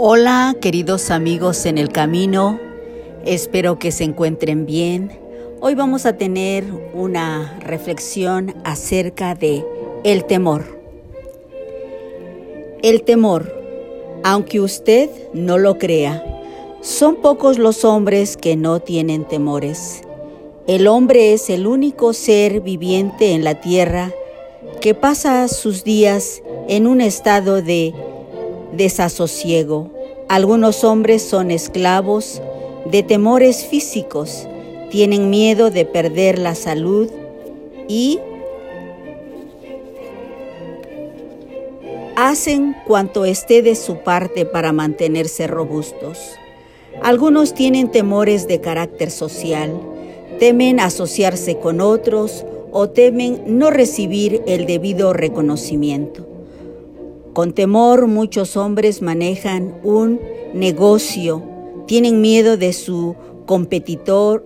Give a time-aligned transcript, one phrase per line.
[0.00, 2.60] Hola queridos amigos en el camino,
[3.24, 5.18] espero que se encuentren bien.
[5.60, 6.62] Hoy vamos a tener
[6.94, 9.64] una reflexión acerca de
[10.04, 10.80] el temor.
[12.80, 13.52] El temor,
[14.22, 16.22] aunque usted no lo crea,
[16.80, 20.02] son pocos los hombres que no tienen temores.
[20.68, 24.12] El hombre es el único ser viviente en la tierra
[24.80, 27.92] que pasa sus días en un estado de
[28.78, 29.90] desasosiego.
[30.30, 32.40] Algunos hombres son esclavos
[32.86, 34.48] de temores físicos,
[34.90, 37.10] tienen miedo de perder la salud
[37.88, 38.20] y
[42.16, 46.18] hacen cuanto esté de su parte para mantenerse robustos.
[47.02, 49.78] Algunos tienen temores de carácter social,
[50.38, 56.27] temen asociarse con otros o temen no recibir el debido reconocimiento.
[57.38, 60.20] Con temor muchos hombres manejan un
[60.54, 61.44] negocio,
[61.86, 63.14] tienen miedo de su
[63.46, 64.44] competidor,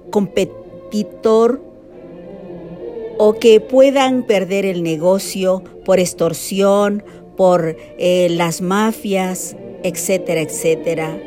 [3.16, 7.02] o que puedan perder el negocio por extorsión,
[7.34, 11.18] por eh, las mafias, etcétera, etcétera.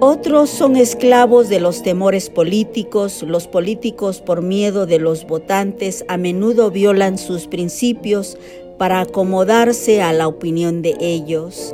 [0.00, 3.22] Otros son esclavos de los temores políticos.
[3.22, 8.36] Los políticos, por miedo de los votantes, a menudo violan sus principios
[8.78, 11.72] para acomodarse a la opinión de ellos.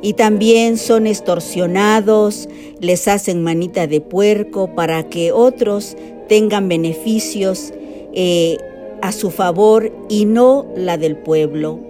[0.00, 2.48] Y también son extorsionados,
[2.80, 5.96] les hacen manita de puerco para que otros
[6.28, 7.72] tengan beneficios
[8.12, 8.58] eh,
[9.02, 11.80] a su favor y no la del pueblo.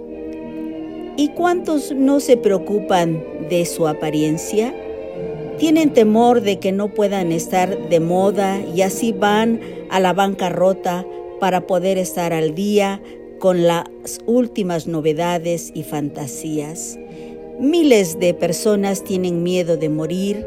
[1.15, 4.73] ¿Y cuántos no se preocupan de su apariencia?
[5.57, 11.05] Tienen temor de que no puedan estar de moda y así van a la bancarrota
[11.39, 13.01] para poder estar al día
[13.39, 13.85] con las
[14.25, 16.97] últimas novedades y fantasías.
[17.59, 20.45] Miles de personas tienen miedo de morir.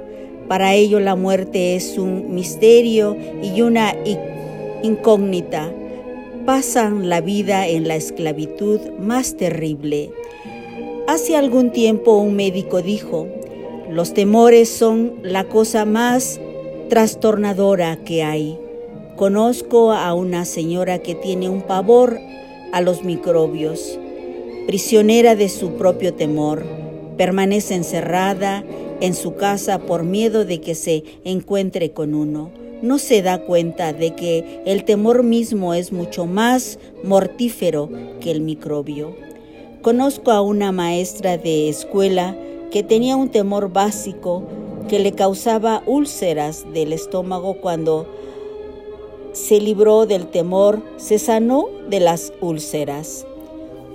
[0.48, 3.94] Para ello la muerte es un misterio y una
[4.82, 5.72] incógnita.
[6.46, 10.10] Pasan la vida en la esclavitud más terrible.
[11.06, 13.26] Hace algún tiempo un médico dijo,
[13.90, 16.40] los temores son la cosa más
[16.88, 18.58] trastornadora que hay.
[19.16, 22.18] Conozco a una señora que tiene un pavor
[22.72, 23.98] a los microbios,
[24.66, 26.64] prisionera de su propio temor.
[27.16, 28.64] Permanece encerrada
[29.00, 32.50] en su casa por miedo de que se encuentre con uno.
[32.82, 38.40] No se da cuenta de que el temor mismo es mucho más mortífero que el
[38.40, 39.14] microbio.
[39.82, 42.36] Conozco a una maestra de escuela
[42.70, 44.44] que tenía un temor básico
[44.88, 48.06] que le causaba úlceras del estómago cuando
[49.32, 53.26] se libró del temor, se sanó de las úlceras.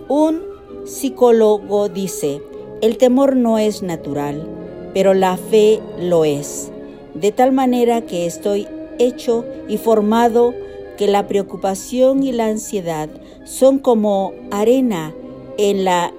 [0.07, 0.41] Un
[0.85, 2.41] psicólogo dice,
[2.81, 4.47] el temor no es natural,
[4.93, 6.71] pero la fe lo es,
[7.13, 8.67] de tal manera que estoy
[8.99, 10.53] hecho y formado
[10.97, 13.09] que la preocupación y la ansiedad
[13.43, 15.13] son como arena
[15.57, 16.13] en la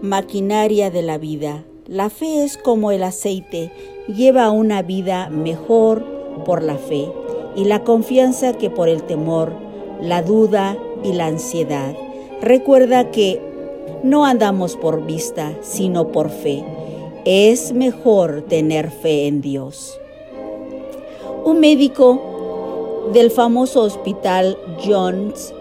[0.00, 1.64] maquinaria de la vida.
[1.86, 3.70] La fe es como el aceite,
[4.08, 6.04] lleva una vida mejor
[6.44, 7.10] por la fe
[7.56, 9.52] y la confianza que por el temor,
[10.00, 11.94] la duda y la ansiedad.
[12.40, 13.40] Recuerda que
[14.02, 16.64] no andamos por vista, sino por fe.
[17.24, 19.98] Es mejor tener fe en Dios.
[21.44, 25.54] Un médico del famoso hospital Johns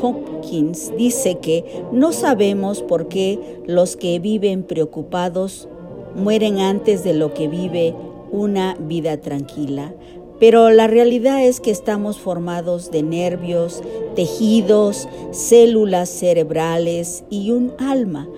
[0.00, 5.68] Hopkins dice que no sabemos por qué los que viven preocupados
[6.14, 7.94] mueren antes de lo que vive
[8.30, 9.94] una vida tranquila.
[10.40, 13.82] Pero la realidad es que estamos formados de nervios,
[14.16, 18.28] tejidos, células cerebrales y un alma.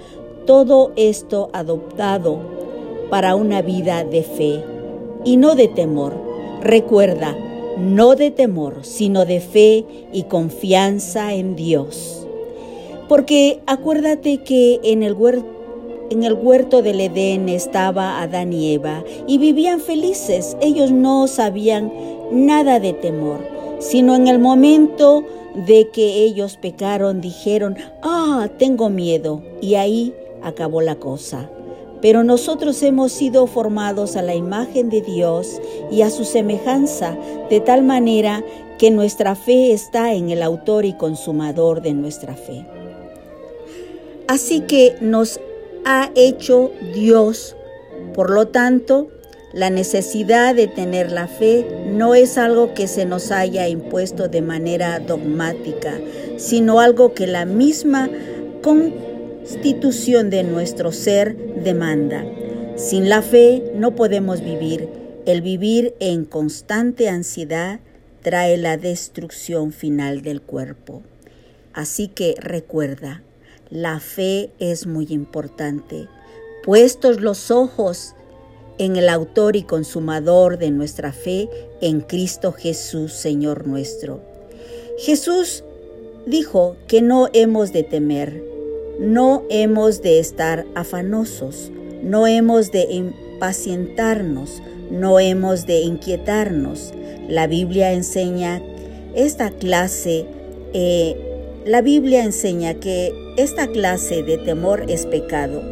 [0.44, 2.40] Todo esto adoptado
[3.10, 4.62] para una vida de fe
[5.24, 6.14] y no de temor.
[6.62, 7.36] Recuerda,
[7.78, 12.26] no de temor, sino de fe y confianza en Dios.
[13.08, 15.55] Porque acuérdate que en el huerto
[16.10, 20.56] en el huerto del Edén estaba Adán y Eva y vivían felices.
[20.60, 21.92] Ellos no sabían
[22.30, 23.40] nada de temor,
[23.78, 25.24] sino en el momento
[25.66, 29.42] de que ellos pecaron dijeron, ah, tengo miedo.
[29.60, 31.50] Y ahí acabó la cosa.
[32.02, 35.60] Pero nosotros hemos sido formados a la imagen de Dios
[35.90, 37.16] y a su semejanza,
[37.48, 38.44] de tal manera
[38.78, 42.66] que nuestra fe está en el autor y consumador de nuestra fe.
[44.28, 45.40] Así que nos
[45.86, 47.56] ha hecho Dios.
[48.12, 49.08] Por lo tanto,
[49.54, 54.42] la necesidad de tener la fe no es algo que se nos haya impuesto de
[54.42, 55.98] manera dogmática,
[56.36, 58.10] sino algo que la misma
[58.62, 58.92] con
[59.46, 62.24] constitución de nuestro ser demanda.
[62.74, 64.88] Sin la fe no podemos vivir.
[65.24, 67.78] El vivir en constante ansiedad
[68.22, 71.02] trae la destrucción final del cuerpo.
[71.72, 73.22] Así que recuerda,
[73.70, 76.08] la fe es muy importante.
[76.64, 78.14] Puestos los ojos
[78.78, 81.48] en el autor y consumador de nuestra fe,
[81.80, 84.20] en Cristo Jesús, Señor nuestro.
[84.98, 85.64] Jesús
[86.26, 88.42] dijo que no hemos de temer,
[88.98, 91.70] no hemos de estar afanosos,
[92.02, 96.92] no hemos de impacientarnos, no hemos de inquietarnos.
[97.28, 98.62] La Biblia enseña
[99.14, 100.26] esta clase,
[100.72, 101.16] eh,
[101.64, 105.62] la Biblia enseña que esta clase de temor es pecado.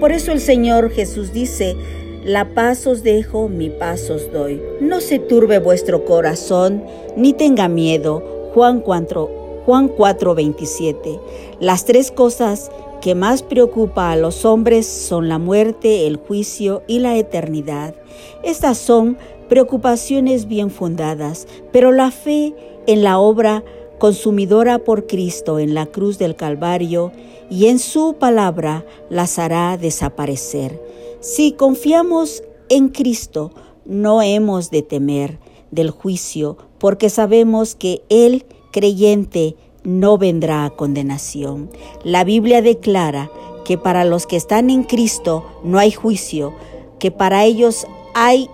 [0.00, 1.76] Por eso el Señor Jesús dice,
[2.24, 4.60] la paz os dejo, mi paz os doy.
[4.80, 6.82] No se turbe vuestro corazón,
[7.16, 8.50] ni tenga miedo.
[8.54, 11.20] Juan 4, Juan 4, 27.
[11.60, 17.00] Las tres cosas que más preocupa a los hombres son la muerte, el juicio y
[17.00, 17.94] la eternidad.
[18.42, 19.18] Estas son
[19.48, 22.54] preocupaciones bien fundadas, pero la fe
[22.86, 23.62] en la obra
[23.98, 27.12] consumidora por Cristo en la cruz del Calvario
[27.50, 30.80] y en su palabra las hará desaparecer.
[31.20, 33.52] Si confiamos en Cristo,
[33.84, 35.38] no hemos de temer
[35.70, 41.70] del juicio, porque sabemos que el creyente no vendrá a condenación.
[42.02, 43.30] La Biblia declara
[43.64, 46.54] que para los que están en Cristo no hay juicio,
[46.98, 48.48] que para ellos hay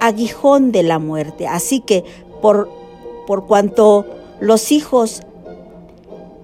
[0.00, 1.46] aguijón de la muerte.
[1.46, 2.04] Así que
[2.42, 2.68] por,
[3.26, 4.06] por cuanto
[4.40, 5.22] los hijos,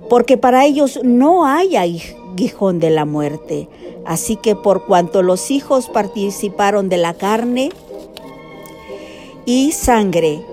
[0.09, 3.69] porque para ellos no hay aguijón de la muerte.
[4.07, 7.71] Así que por cuanto los hijos participaron de la carne
[9.45, 10.45] y sangre,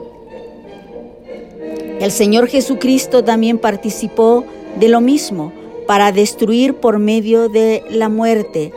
[2.00, 4.44] el Señor Jesucristo también participó
[4.80, 5.52] de lo mismo
[5.88, 8.72] para destruir por medio de la muerte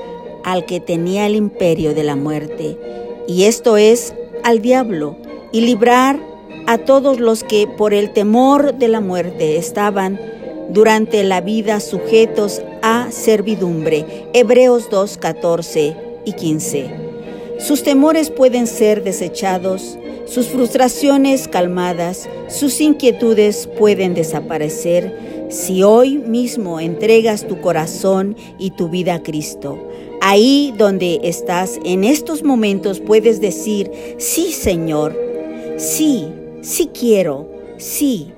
[0.44, 2.78] al que tenía el imperio de la muerte,
[3.26, 5.16] y esto es al diablo,
[5.52, 6.29] y librar
[6.66, 10.20] a todos los que por el temor de la muerte estaban
[10.70, 14.04] durante la vida sujetos a servidumbre.
[14.32, 16.90] Hebreos 2, 14 y 15.
[17.58, 26.78] Sus temores pueden ser desechados, sus frustraciones calmadas, sus inquietudes pueden desaparecer si hoy mismo
[26.78, 29.78] entregas tu corazón y tu vida a Cristo.
[30.20, 35.18] Ahí donde estás en estos momentos puedes decir, sí Señor,
[35.76, 36.28] sí,
[36.62, 37.48] sí quiero,
[37.78, 38.32] sí,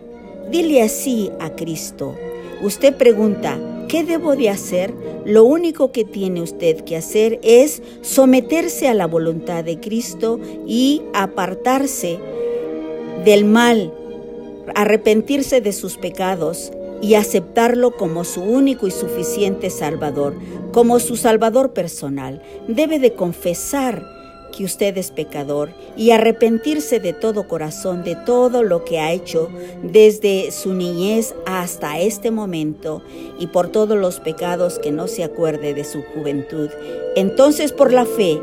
[0.53, 2.15] Dile así a Cristo.
[2.61, 3.59] Usted pregunta,
[3.89, 4.93] ¿qué debo de hacer?
[5.25, 11.01] Lo único que tiene usted que hacer es someterse a la voluntad de Cristo y
[11.15, 12.19] apartarse
[13.25, 13.95] del mal,
[14.75, 16.71] arrepentirse de sus pecados
[17.01, 20.35] y aceptarlo como su único y suficiente Salvador,
[20.71, 22.43] como su Salvador personal.
[22.69, 24.05] Debe de confesar
[24.57, 29.49] que usted es pecador y arrepentirse de todo corazón de todo lo que ha hecho
[29.83, 33.03] desde su niñez hasta este momento
[33.39, 36.71] y por todos los pecados que no se acuerde de su juventud.
[37.17, 38.41] Entonces por la fe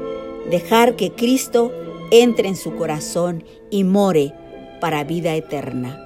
[0.50, 1.72] dejar que Cristo
[2.12, 4.34] entre en su corazón y more
[4.82, 6.06] para vida eterna.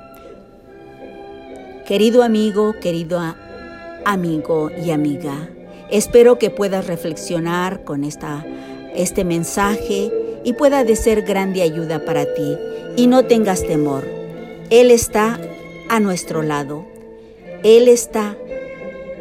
[1.88, 3.20] Querido amigo, querido
[4.06, 5.50] amigo y amiga,
[5.90, 8.46] espero que puedas reflexionar con esta
[8.96, 10.12] este mensaje
[10.44, 12.58] y pueda de ser grande ayuda para ti.
[12.96, 14.08] Y no tengas temor.
[14.70, 15.40] Él está
[15.90, 16.86] a nuestro lado.
[17.64, 18.38] Él está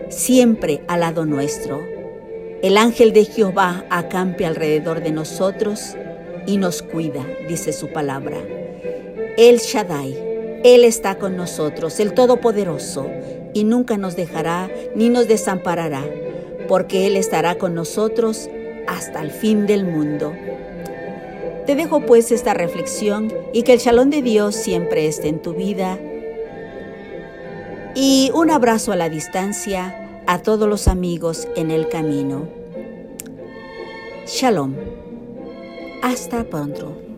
[0.08, 1.80] siempre al lado nuestro.
[2.62, 5.96] El ángel de Jehová acampe alrededor de nosotros
[6.46, 8.38] y nos cuida, dice su palabra.
[9.36, 10.16] El Shaddai,
[10.62, 13.10] Él está con nosotros, el Todopoderoso,
[13.54, 16.04] y nunca nos dejará ni nos desamparará,
[16.68, 18.48] porque Él estará con nosotros
[18.92, 20.32] hasta el fin del mundo.
[21.66, 25.54] Te dejo pues esta reflexión y que el shalom de Dios siempre esté en tu
[25.54, 25.98] vida.
[27.94, 32.48] Y un abrazo a la distancia a todos los amigos en el camino.
[34.26, 34.74] Shalom.
[36.02, 37.11] Hasta pronto.